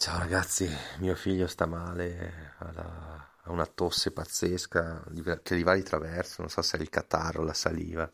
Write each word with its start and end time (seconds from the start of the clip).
Ciao 0.00 0.18
ragazzi, 0.20 0.68
mio 1.00 1.16
figlio 1.16 1.48
sta 1.48 1.66
male, 1.66 2.54
ha, 2.58 3.28
una 3.46 3.66
tosse 3.66 4.12
pazzesca 4.12 5.02
che 5.42 5.56
gli 5.56 5.64
va 5.64 5.74
di 5.74 5.82
traverso, 5.82 6.40
non 6.40 6.50
so 6.50 6.62
se 6.62 6.78
è 6.78 6.80
il 6.80 6.88
catarro, 6.88 7.42
la 7.42 7.52
saliva. 7.52 8.08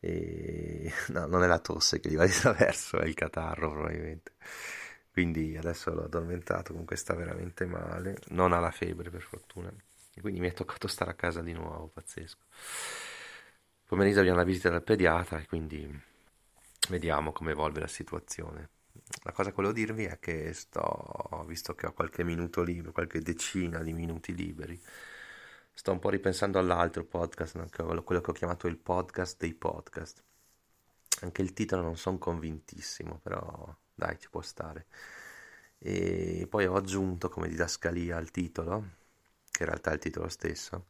E... 0.00 0.92
No, 1.08 1.26
non 1.26 1.44
è 1.44 1.46
la 1.46 1.60
tosse 1.60 2.00
che 2.00 2.10
gli 2.10 2.16
va 2.16 2.26
di 2.26 2.32
traverso, 2.34 2.98
è 2.98 3.06
il 3.06 3.14
catarro 3.14 3.70
probabilmente. 3.70 4.32
Quindi 5.12 5.56
adesso 5.56 5.94
l'ho 5.94 6.04
addormentato, 6.04 6.72
comunque 6.72 6.96
sta 6.96 7.14
veramente 7.14 7.66
male, 7.66 8.18
non 8.30 8.52
ha 8.52 8.58
la 8.58 8.72
febbre 8.72 9.08
per 9.10 9.22
fortuna. 9.22 9.72
E 10.12 10.20
quindi 10.20 10.40
mi 10.40 10.48
è 10.48 10.52
toccato 10.54 10.88
stare 10.88 11.12
a 11.12 11.14
casa 11.14 11.40
di 11.40 11.52
nuovo, 11.52 11.86
pazzesco. 11.86 12.44
Pomeriggio 13.86 14.18
abbiamo 14.20 14.38
la 14.38 14.44
visita 14.44 14.70
dal 14.70 14.82
pediatra 14.82 15.38
e 15.38 15.46
quindi 15.46 15.88
vediamo 16.88 17.30
come 17.32 17.52
evolve 17.52 17.80
la 17.80 17.86
situazione. 17.86 18.70
La 19.22 19.32
cosa 19.32 19.50
che 19.50 19.56
volevo 19.56 19.72
dirvi 19.72 20.04
è 20.04 20.18
che 20.18 20.52
sto, 20.52 21.44
visto 21.46 21.74
che 21.74 21.86
ho 21.86 21.92
qualche 21.92 22.24
minuto 22.24 22.62
libero, 22.62 22.92
qualche 22.92 23.20
decina 23.20 23.82
di 23.82 23.92
minuti 23.92 24.34
liberi, 24.34 24.80
sto 25.72 25.92
un 25.92 25.98
po' 25.98 26.10
ripensando 26.10 26.58
all'altro 26.58 27.04
podcast, 27.04 27.70
quello 28.02 28.20
che 28.20 28.30
ho 28.30 28.32
chiamato 28.32 28.66
il 28.66 28.78
podcast 28.78 29.38
dei 29.38 29.54
podcast. 29.54 30.22
Anche 31.20 31.42
il 31.42 31.52
titolo 31.52 31.82
non 31.82 31.96
sono 31.96 32.18
convintissimo, 32.18 33.18
però 33.22 33.74
dai, 33.94 34.18
ci 34.18 34.28
può 34.28 34.42
stare. 34.42 34.86
E 35.78 36.46
poi 36.48 36.66
ho 36.66 36.74
aggiunto 36.74 37.28
come 37.28 37.48
didascalia 37.48 38.16
al 38.16 38.30
titolo, 38.30 38.84
che 39.50 39.62
in 39.62 39.68
realtà 39.68 39.90
è 39.90 39.94
il 39.94 40.00
titolo 40.00 40.28
stesso, 40.28 40.86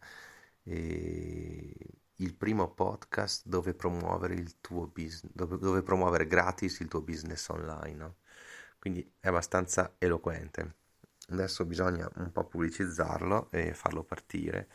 e 0.62 1.74
il 2.16 2.34
primo 2.34 2.70
podcast 2.72 3.42
dove 3.46 3.74
promuovere 3.74 4.34
il 4.34 4.60
tuo 4.60 4.86
business, 4.86 5.32
dove, 5.34 5.58
dove 5.58 5.82
promuovere 5.82 6.26
gratis 6.26 6.80
il 6.80 6.88
tuo 6.88 7.02
business 7.02 7.48
online. 7.48 7.96
No? 7.96 8.16
Quindi 8.78 9.08
è 9.20 9.28
abbastanza 9.28 9.94
eloquente. 9.98 10.74
Adesso 11.28 11.64
bisogna 11.64 12.08
un 12.16 12.30
po' 12.30 12.44
pubblicizzarlo 12.44 13.48
e 13.50 13.74
farlo 13.74 14.04
partire. 14.04 14.68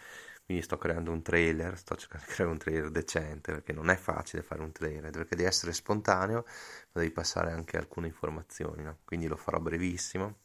Quindi 0.44 0.64
sto 0.64 0.78
creando 0.78 1.12
un 1.12 1.22
trailer, 1.22 1.78
sto 1.78 1.96
cercando 1.96 2.26
di 2.26 2.34
creare 2.34 2.52
un 2.52 2.58
trailer 2.58 2.90
decente 2.92 3.54
perché 3.54 3.72
non 3.72 3.90
è 3.90 3.96
facile 3.96 4.44
fare 4.44 4.62
un 4.62 4.74
trailer, 4.74 5.12
perché 5.12 5.36
devi 5.36 5.48
essere 5.48 5.72
spontaneo, 5.72 6.44
ma 6.92 7.02
devi 7.02 7.12
passare 7.12 7.52
anche 7.52 7.78
alcune 7.78 8.08
informazioni. 8.08 8.84
No? 8.84 8.98
Quindi 9.06 9.28
lo 9.28 9.38
farò 9.38 9.60
brevissimo. 9.60 10.40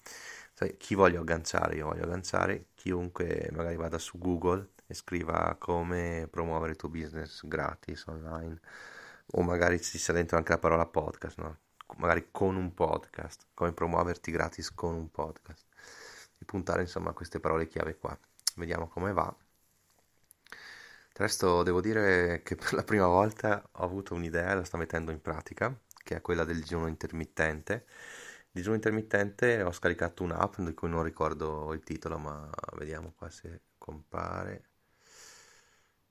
Sai, 0.53 0.77
chi 0.77 0.95
voglio 0.95 1.21
agganciare? 1.21 1.75
Io 1.77 1.87
voglio 1.87 2.05
agganciare 2.05 2.69
chiunque 2.75 3.49
magari 3.53 3.77
vada 3.77 3.99
su 3.99 4.17
Google 4.19 4.71
e 4.87 4.95
scriva 4.95 5.57
come 5.59 6.29
promuovere 6.31 6.73
il 6.73 6.77
tuo 6.79 6.89
business 6.89 7.47
gratis 7.47 8.05
online 8.07 8.61
o 9.33 9.43
magari 9.43 9.81
ci 9.81 9.99
sia 9.99 10.15
dentro 10.15 10.37
anche 10.37 10.53
la 10.53 10.59
parola 10.59 10.87
podcast, 10.87 11.39
no? 11.39 11.59
magari 11.99 12.29
con 12.31 12.57
un 12.57 12.75
podcast, 12.75 13.47
come 13.55 13.73
promuoverti 13.73 14.31
gratis 14.31 14.73
con 14.75 14.95
un 14.95 15.11
podcast 15.11 15.67
e 16.39 16.45
puntare 16.45 16.83
insomma 16.83 17.11
a 17.11 17.13
queste 17.13 17.41
parole 17.41 17.69
chiave 17.69 17.97
qua. 17.97 18.19
Vediamo 18.57 18.89
come 18.89 19.13
va. 19.13 19.35
Del 20.49 21.27
resto 21.27 21.63
devo 21.63 21.81
dire 21.81 22.43
che 22.43 22.57
per 22.57 22.73
la 22.75 22.83
prima 22.85 23.07
volta 23.07 23.67
ho 23.73 23.83
avuto 23.85 24.15
un'idea 24.15 24.53
e 24.53 24.55
la 24.57 24.65
sto 24.65 24.77
mettendo 24.77 25.11
in 25.11 25.21
pratica, 25.21 25.75
che 26.03 26.17
è 26.17 26.21
quella 26.21 26.45
del 26.45 26.57
digiuno 26.61 26.87
intermittente. 26.89 27.87
Digiuno 28.51 28.75
intermittente 28.75 29.63
ho 29.63 29.73
scaricato 29.73 30.23
un'app 30.23 30.59
di 30.61 30.75
cui 30.75 30.89
non 30.89 31.03
ricordo 31.03 31.73
il 31.73 31.83
titolo, 31.83 32.19
ma 32.19 32.51
vediamo 32.77 33.13
qua 33.17 33.31
se 33.31 33.63
compare. 33.79 34.76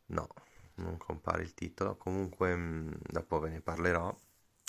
No, 0.08 0.28
non 0.76 0.98
compare 0.98 1.44
il 1.44 1.54
titolo. 1.54 1.96
Comunque, 1.96 2.56
mm, 2.56 2.92
dopo 3.10 3.40
ve 3.40 3.50
ne 3.50 3.62
parlerò. 3.62 4.10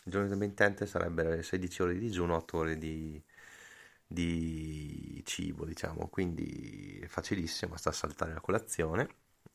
Il 0.05 0.13
giorno 0.13 0.27
intermittente 0.33 0.87
sarebbero 0.87 1.41
16 1.43 1.83
ore 1.83 1.93
di 1.95 2.01
digiuno, 2.01 2.37
8 2.37 2.57
ore 2.59 2.79
di, 2.79 3.23
di 4.07 5.23
cibo, 5.25 5.65
diciamo. 5.65 6.09
Quindi 6.09 6.99
è 7.03 7.07
facilissimo, 7.07 7.73
basta 7.73 7.93
saltare 7.93 8.33
la 8.33 8.41
colazione 8.41 9.09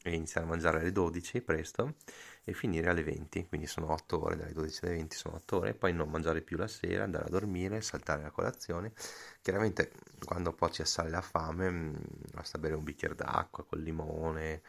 e 0.03 0.15
iniziare 0.15 0.47
a 0.47 0.49
mangiare 0.49 0.79
alle 0.79 0.91
12 0.91 1.41
presto 1.41 1.95
e 2.43 2.53
finire 2.53 2.89
alle 2.89 3.03
20, 3.03 3.45
quindi 3.47 3.67
sono 3.67 3.91
8 3.91 4.23
ore, 4.23 4.35
dalle 4.35 4.53
12 4.53 4.85
alle 4.85 4.95
20 4.95 5.15
sono 5.15 5.35
8 5.35 5.57
ore, 5.57 5.73
poi 5.75 5.93
non 5.93 6.09
mangiare 6.09 6.41
più 6.41 6.57
la 6.57 6.67
sera, 6.67 7.03
andare 7.03 7.25
a 7.25 7.29
dormire, 7.29 7.81
saltare 7.81 8.23
la 8.23 8.31
colazione. 8.31 8.93
Chiaramente 9.41 9.91
quando 10.25 10.53
poi 10.53 10.71
ci 10.71 10.81
assale 10.81 11.09
la 11.09 11.21
fame 11.21 11.69
mm, 11.69 11.95
basta 12.33 12.57
bere 12.57 12.75
un 12.75 12.83
bicchiere 12.83 13.15
d'acqua 13.15 13.63
col 13.63 13.81
limone 13.81 14.61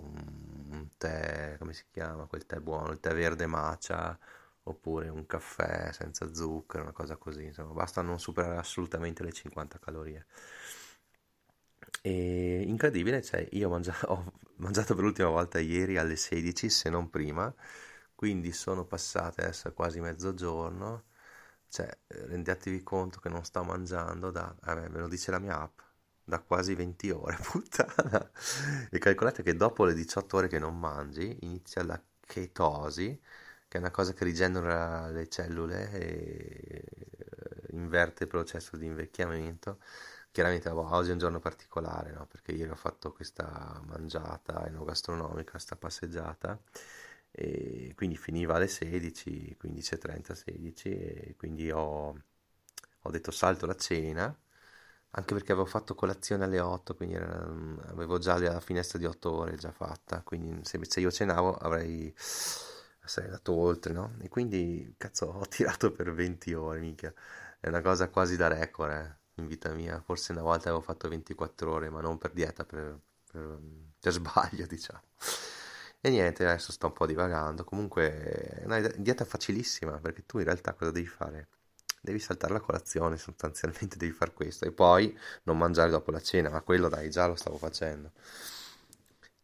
un 0.00 0.88
tè, 0.96 1.56
come 1.58 1.72
si 1.74 1.84
chiama, 1.90 2.26
quel 2.26 2.46
tè 2.46 2.58
buono, 2.60 2.90
il 2.92 3.00
tè 3.00 3.14
verde 3.14 3.46
matcha, 3.46 4.18
oppure 4.64 5.08
un 5.08 5.26
caffè 5.26 5.92
senza 5.92 6.32
zucchero, 6.34 6.82
una 6.84 6.92
cosa 6.92 7.16
così, 7.16 7.44
insomma, 7.44 7.72
basta 7.72 8.02
non 8.02 8.18
superare 8.20 8.56
assolutamente 8.58 9.22
le 9.22 9.32
50 9.32 9.78
calorie. 9.78 10.26
E 12.02 12.62
incredibile, 12.66 13.22
cioè 13.22 13.46
io 13.52 13.68
mangia- 13.68 13.94
ho 14.10 14.32
mangiato 14.56 14.94
per 14.94 15.04
l'ultima 15.04 15.28
volta 15.28 15.58
ieri 15.58 15.96
alle 15.98 16.16
16, 16.16 16.70
se 16.70 16.88
non 16.90 17.10
prima, 17.10 17.52
quindi 18.14 18.52
sono 18.52 18.84
passate 18.84 19.42
adesso 19.42 19.72
quasi 19.72 20.00
mezzogiorno, 20.00 21.04
cioè 21.68 21.88
rendetevi 22.08 22.82
conto 22.82 23.20
che 23.20 23.28
non 23.28 23.44
sto 23.44 23.62
mangiando 23.64 24.30
da, 24.30 24.54
eh, 24.66 24.88
me 24.88 25.00
lo 25.00 25.08
dice 25.08 25.30
la 25.30 25.38
mia 25.38 25.60
app, 25.60 25.80
da 26.26 26.40
quasi 26.40 26.74
20 26.74 27.10
ore, 27.10 27.38
puttana. 27.42 28.30
E 28.90 28.98
calcolate 28.98 29.42
che 29.42 29.54
dopo 29.56 29.84
le 29.84 29.94
18 29.94 30.36
ore 30.36 30.48
che 30.48 30.58
non 30.58 30.78
mangi 30.78 31.38
inizia 31.42 31.84
la 31.84 32.00
chetosi, 32.20 33.20
che 33.68 33.78
è 33.78 33.80
una 33.80 33.90
cosa 33.92 34.12
che 34.12 34.24
rigenera 34.24 35.08
le 35.08 35.28
cellule 35.28 35.90
e 35.92 36.84
eh, 37.18 37.76
inverte 37.76 38.24
il 38.24 38.28
processo 38.28 38.76
di 38.76 38.86
invecchiamento. 38.86 39.78
Chiaramente 40.32 40.68
oggi 40.68 41.10
è 41.10 41.12
un 41.12 41.18
giorno 41.18 41.38
particolare, 41.38 42.12
no? 42.12 42.26
perché 42.26 42.52
ieri 42.52 42.70
ho 42.70 42.74
fatto 42.76 43.12
questa 43.12 43.80
mangiata 43.86 44.66
enogastronomica, 44.66 45.52
questa 45.52 45.76
passeggiata, 45.76 46.60
e 47.30 47.92
quindi 47.96 48.16
finiva 48.16 48.54
alle 48.56 48.68
16, 48.68 49.56
15.30, 49.62 50.32
16, 50.32 50.88
e 50.90 51.34
quindi 51.38 51.70
ho, 51.70 52.08
ho 53.02 53.10
detto 53.10 53.30
salto 53.30 53.66
la 53.66 53.76
cena 53.76 54.36
anche 55.16 55.34
perché 55.34 55.52
avevo 55.52 55.66
fatto 55.66 55.94
colazione 55.94 56.44
alle 56.44 56.60
8, 56.60 56.94
quindi 56.94 57.14
era, 57.14 57.46
mm, 57.46 57.78
avevo 57.88 58.18
già 58.18 58.38
la 58.38 58.60
finestra 58.60 58.98
di 58.98 59.06
8 59.06 59.32
ore 59.32 59.56
già 59.56 59.72
fatta, 59.72 60.22
quindi 60.22 60.64
se, 60.64 60.78
se 60.84 61.00
io 61.00 61.10
cenavo 61.10 61.54
avrei 61.56 62.14
sarei 63.08 63.28
andato 63.30 63.52
oltre, 63.54 63.92
no? 63.92 64.14
E 64.20 64.28
quindi, 64.28 64.94
cazzo, 64.98 65.26
ho 65.26 65.46
tirato 65.48 65.92
per 65.92 66.12
20 66.12 66.52
ore, 66.54 66.80
mica. 66.80 67.12
È 67.58 67.68
una 67.68 67.80
cosa 67.80 68.08
quasi 68.08 68.36
da 68.36 68.48
record, 68.48 68.92
eh, 68.92 69.16
in 69.40 69.46
vita 69.46 69.70
mia. 69.72 70.00
Forse 70.04 70.32
una 70.32 70.42
volta 70.42 70.68
avevo 70.68 70.82
fatto 70.82 71.08
24 71.08 71.72
ore, 71.72 71.88
ma 71.90 72.00
non 72.00 72.18
per 72.18 72.32
dieta, 72.32 72.64
per, 72.64 72.98
per, 73.30 73.58
per 74.00 74.12
sbaglio, 74.12 74.66
diciamo. 74.68 75.02
E 76.00 76.10
niente, 76.10 76.44
adesso 76.46 76.72
sto 76.72 76.86
un 76.86 76.92
po' 76.92 77.06
divagando. 77.06 77.64
Comunque, 77.64 78.60
è 78.60 78.64
una 78.64 78.80
dieta 78.80 79.24
facilissima, 79.24 79.98
perché 79.98 80.24
tu 80.26 80.38
in 80.38 80.44
realtà 80.44 80.72
cosa 80.74 80.90
devi 80.90 81.06
fare? 81.06 81.48
Devi 82.06 82.20
saltare 82.20 82.52
la 82.54 82.60
colazione, 82.60 83.16
sostanzialmente 83.18 83.96
devi 83.98 84.12
fare 84.12 84.32
questo 84.32 84.64
e 84.64 84.72
poi 84.72 85.16
non 85.44 85.58
mangiare 85.58 85.90
dopo 85.90 86.10
la 86.10 86.20
cena, 86.20 86.48
ma 86.50 86.62
quello 86.62 86.88
dai, 86.88 87.10
già 87.10 87.26
lo 87.26 87.34
stavo 87.34 87.58
facendo. 87.58 88.12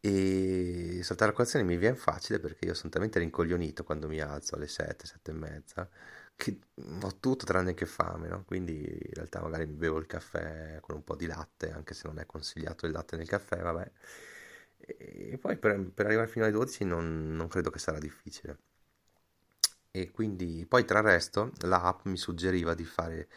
E 0.04 1.00
saltare 1.02 1.30
la 1.30 1.36
colazione 1.36 1.64
mi 1.64 1.76
viene 1.76 1.96
facile 1.96 2.40
perché 2.40 2.66
io 2.66 2.74
sono 2.74 2.90
talmente 2.90 3.20
rincoglionito 3.20 3.84
quando 3.84 4.08
mi 4.08 4.20
alzo 4.20 4.56
alle 4.56 4.66
7, 4.66 5.06
7 5.06 5.30
e 5.30 5.34
mezza 5.34 5.88
che 6.34 6.58
ho 7.02 7.16
tutto 7.20 7.44
tranne 7.44 7.74
che 7.74 7.86
fame, 7.86 8.28
no? 8.28 8.44
Quindi 8.44 8.80
in 8.82 9.14
realtà 9.14 9.40
magari 9.40 9.66
mi 9.66 9.74
bevo 9.74 9.98
il 9.98 10.06
caffè 10.06 10.78
con 10.80 10.96
un 10.96 11.04
po' 11.04 11.14
di 11.14 11.26
latte, 11.26 11.70
anche 11.70 11.94
se 11.94 12.08
non 12.08 12.18
è 12.18 12.26
consigliato 12.26 12.86
il 12.86 12.92
latte 12.92 13.16
nel 13.16 13.28
caffè, 13.28 13.58
vabbè. 13.60 13.90
E 14.78 15.38
poi 15.40 15.56
per, 15.56 15.80
per 15.94 16.06
arrivare 16.06 16.26
fino 16.28 16.44
alle 16.44 16.52
12 16.54 16.84
non, 16.84 17.34
non 17.36 17.46
credo 17.48 17.70
che 17.70 17.78
sarà 17.78 17.98
difficile 17.98 18.58
e 19.92 20.10
quindi 20.10 20.64
poi 20.66 20.84
tra 20.84 21.00
il 21.00 21.04
resto 21.04 21.52
l'app 21.60 22.06
mi 22.06 22.16
suggeriva 22.16 22.74
di 22.74 22.84
fare 22.84 23.28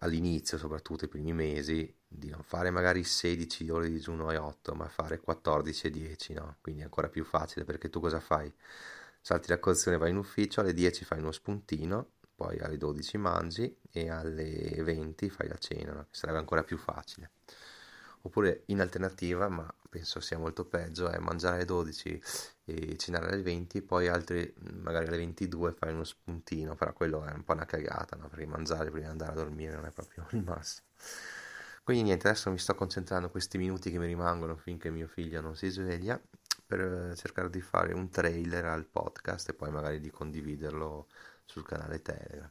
all'inizio, 0.00 0.56
soprattutto 0.56 1.04
i 1.04 1.08
primi 1.08 1.32
mesi, 1.32 1.92
di 2.06 2.30
non 2.30 2.42
fare 2.42 2.70
magari 2.70 3.02
16 3.04 3.68
ore 3.70 3.88
di 3.88 3.94
digiuno 3.94 4.30
e 4.30 4.36
8, 4.36 4.74
ma 4.74 4.88
fare 4.88 5.20
14 5.20 5.88
e 5.88 5.90
10, 5.90 6.32
no? 6.34 6.56
Quindi 6.60 6.82
è 6.82 6.84
ancora 6.84 7.08
più 7.08 7.24
facile 7.24 7.64
perché 7.64 7.90
tu 7.90 8.00
cosa 8.00 8.20
fai? 8.20 8.52
Salti 9.20 9.48
la 9.50 9.58
colazione, 9.58 9.98
vai 9.98 10.10
in 10.10 10.16
ufficio, 10.16 10.60
alle 10.60 10.72
10 10.72 11.04
fai 11.04 11.18
uno 11.18 11.32
spuntino, 11.32 12.12
poi 12.34 12.58
alle 12.60 12.78
12 12.78 13.18
mangi 13.18 13.76
e 13.90 14.08
alle 14.10 14.82
20 14.82 15.28
fai 15.28 15.48
la 15.48 15.58
cena, 15.58 15.92
no? 15.92 16.06
Sarebbe 16.10 16.38
ancora 16.38 16.62
più 16.62 16.78
facile. 16.78 17.32
Oppure 18.22 18.62
in 18.66 18.80
alternativa, 18.80 19.48
ma 19.48 19.72
penso 19.88 20.20
sia 20.20 20.38
molto 20.38 20.64
peggio, 20.64 21.08
è 21.08 21.18
mangiare 21.18 21.56
alle 21.56 21.64
12 21.64 22.22
e 22.64 22.96
cenare 22.96 23.32
alle 23.32 23.42
20, 23.42 23.82
poi 23.82 24.08
altri 24.08 24.52
magari 24.82 25.06
alle 25.06 25.16
22 25.16 25.72
fai 25.72 25.92
uno 25.92 26.04
spuntino, 26.04 26.74
però 26.76 26.92
quello 26.92 27.24
è 27.24 27.32
un 27.32 27.44
po' 27.44 27.52
una 27.52 27.66
cagata, 27.66 28.16
no? 28.16 28.28
perché 28.28 28.46
mangiare 28.46 28.90
prima 28.90 29.06
di 29.06 29.10
andare 29.12 29.32
a 29.32 29.34
dormire 29.34 29.74
non 29.74 29.86
è 29.86 29.90
proprio 29.90 30.26
il 30.30 30.42
massimo. 30.44 30.86
Quindi 31.82 32.04
niente, 32.04 32.28
adesso 32.28 32.50
mi 32.50 32.58
sto 32.58 32.74
concentrando 32.74 33.30
questi 33.30 33.58
minuti 33.58 33.90
che 33.90 33.98
mi 33.98 34.06
rimangono 34.06 34.54
finché 34.56 34.90
mio 34.90 35.08
figlio 35.08 35.40
non 35.40 35.56
si 35.56 35.68
sveglia 35.70 36.20
per 36.64 37.14
cercare 37.16 37.50
di 37.50 37.60
fare 37.60 37.92
un 37.92 38.10
trailer 38.10 38.64
al 38.66 38.86
podcast 38.86 39.48
e 39.48 39.54
poi 39.54 39.72
magari 39.72 39.98
di 39.98 40.10
condividerlo 40.10 41.08
sul 41.44 41.64
canale 41.64 42.00
Telegram. 42.00 42.48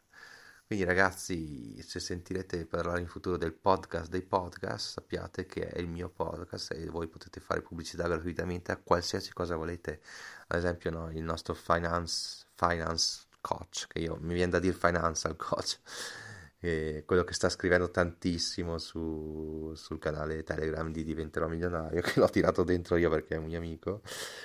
Quindi 0.70 0.86
ragazzi, 0.86 1.82
se 1.82 2.00
sentirete 2.00 2.68
parlare 2.68 3.00
in 3.00 3.08
futuro 3.08 3.38
del 3.38 3.54
podcast 3.54 4.08
dei 4.08 4.22
podcast, 4.22 4.92
sappiate 4.92 5.48
che 5.48 5.68
è 5.68 5.80
il 5.80 5.88
mio 5.88 6.10
podcast 6.10 6.74
e 6.74 6.86
voi 6.86 7.08
potete 7.08 7.40
fare 7.40 7.64
pubblicità 7.64 8.08
gratuitamente 8.08 8.72
a 8.72 8.78
qualsiasi 8.78 9.34
cosa 9.34 9.56
volete. 9.56 10.00
Ad 10.46 10.60
esempio, 10.60 10.92
no, 10.92 11.10
il 11.10 11.24
nostro 11.24 11.56
finance, 11.56 12.46
finance 12.54 13.22
coach, 13.42 13.88
che 13.88 13.98
io 13.98 14.18
mi 14.22 14.36
viene 14.36 14.52
da 14.52 14.60
dire 14.60 14.76
financial 14.76 15.36
coach, 15.36 15.80
e 16.62 17.02
quello 17.04 17.24
che 17.24 17.34
sta 17.34 17.50
scrivendo 17.50 17.90
tantissimo 17.90 18.78
su, 18.78 19.74
sul 19.76 19.98
canale 19.98 20.44
Telegram 20.44 20.92
di 20.92 21.04
Diventerò 21.04 21.48
Milionario, 21.48 22.00
che 22.06 22.20
l'ho 22.20 22.30
tirato 22.30 22.64
dentro 22.64 22.96
io 22.98 23.10
perché 23.10 23.34
è 23.34 23.38
un 23.40 23.46
mio 23.46 23.58
amico, 23.58 24.02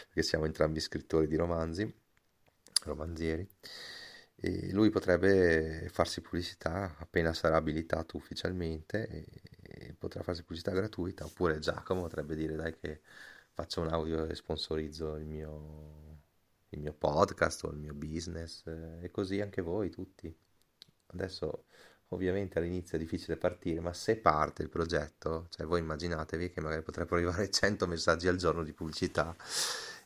perché 0.07 0.23
siamo 0.23 0.47
entrambi 0.47 0.81
scrittori 0.81 1.27
di 1.27 1.37
romanzi, 1.37 1.95
romanzieri 2.85 3.47
e 4.37 4.73
lui 4.73 4.91
potrebbe 4.91 5.89
farsi 5.91 6.21
pubblicità 6.21 6.97
appena 6.99 7.33
sarà 7.33 7.57
abilitato 7.57 8.17
ufficialmente 8.17 9.09
e, 9.09 9.27
e 9.63 9.95
potrà 9.95 10.23
farsi 10.23 10.43
pubblicità 10.43 10.73
gratuita 10.73 11.25
oppure 11.25 11.59
Giacomo 11.59 12.03
potrebbe 12.03 12.35
dire 12.35 12.55
dai 12.57 12.77
che 12.77 13.01
faccio 13.53 13.81
un 13.81 13.89
audio 13.89 14.27
e 14.27 14.35
sponsorizzo 14.35 15.17
il 15.17 15.25
mio, 15.27 16.21
il 16.71 16.81
mio 16.81 16.93
podcast 16.93 17.65
o 17.65 17.71
il 17.71 17.79
mio 17.79 17.95
business 17.95 18.65
e 19.01 19.11
così 19.11 19.41
anche 19.41 19.63
voi 19.63 19.91
tutti 19.91 20.35
adesso 21.09 21.65
ovviamente 22.09 22.59
all'inizio 22.59 22.97
è 22.97 23.01
difficile 23.01 23.37
partire 23.37 23.81
ma 23.81 23.93
se 23.93 24.17
parte 24.17 24.63
il 24.63 24.69
progetto 24.69 25.47
cioè 25.51 25.67
voi 25.67 25.81
immaginatevi 25.81 26.51
che 26.51 26.61
magari 26.61 26.83
potrebbero 26.83 27.17
arrivare 27.17 27.49
100 27.51 27.87
messaggi 27.87 28.29
al 28.29 28.37
giorno 28.37 28.63
di 28.63 28.73
pubblicità 28.73 29.35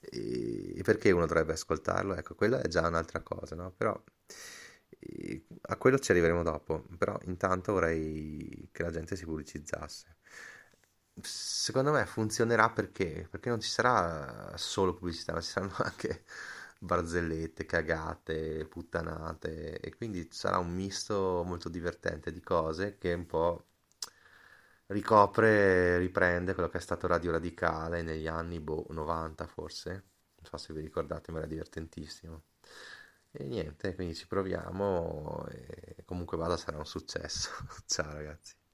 e 0.00 0.81
perché 0.84 1.10
uno 1.10 1.26
dovrebbe 1.26 1.52
ascoltarlo? 1.52 2.14
Ecco, 2.14 2.34
quella 2.34 2.60
è 2.60 2.69
già 2.69 2.86
un'altra 2.86 3.20
cosa, 3.20 3.54
no? 3.56 3.72
Però 3.76 4.00
a 5.62 5.76
quello 5.76 5.98
ci 5.98 6.10
arriveremo 6.10 6.42
dopo, 6.42 6.84
però 6.96 7.19
intanto 7.25 7.72
vorrei 7.72 8.69
che 8.72 8.82
la 8.82 8.90
gente 8.90 9.16
si 9.16 9.25
pubblicizzasse. 9.25 10.16
Secondo 11.20 11.90
me 11.92 12.06
funzionerà 12.06 12.70
perché? 12.70 13.26
Perché 13.30 13.48
non 13.48 13.60
ci 13.60 13.69
sarà 13.69 14.56
solo 14.56 14.94
pubblicità, 14.94 15.32
ma 15.32 15.40
ci 15.40 15.50
saranno 15.50 15.75
anche 15.82 16.25
barzellette, 16.78 17.66
cagate, 17.66 18.64
puttanate 18.66 19.80
e 19.80 19.94
quindi 19.96 20.28
sarà 20.31 20.58
un 20.58 20.72
misto 20.72 21.42
molto 21.44 21.69
divertente 21.69 22.31
di 22.32 22.40
cose 22.40 22.96
che 22.98 23.12
un 23.14 23.26
po' 23.26 23.66
ricopre, 24.86 25.98
riprende 25.98 26.54
quello 26.54 26.69
che 26.69 26.78
è 26.78 26.81
stato 26.81 27.06
Radio 27.06 27.32
Radicale 27.32 28.02
negli 28.02 28.26
anni 28.26 28.60
boh, 28.60 28.86
90 28.90 29.46
forse, 29.46 29.90
non 29.90 30.44
so 30.44 30.56
se 30.56 30.72
vi 30.72 30.81
ricordate, 30.81 31.32
ma 31.32 31.38
era 31.38 31.46
divertentissimo. 31.46 32.42
E 33.34 33.44
niente, 33.44 33.94
quindi 33.94 34.14
ci 34.14 34.26
proviamo 34.26 35.46
e 35.48 36.02
comunque 36.04 36.36
vada 36.36 36.56
sarà 36.58 36.76
un 36.78 36.84
successo. 36.86 37.50
Ciao 37.86 38.12
ragazzi. 38.12 38.54